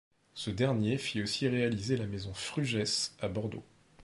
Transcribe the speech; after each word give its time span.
Ce 0.33 0.49
dernier 0.49 0.97
fit 0.97 1.21
aussi 1.21 1.47
réaliser 1.47 1.95
la 1.95 2.07
maison 2.07 2.33
Frugès 2.33 3.11
à 3.19 3.27
Bordeaux. 3.27 3.63